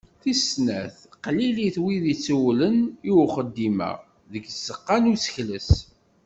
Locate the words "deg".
4.31-4.43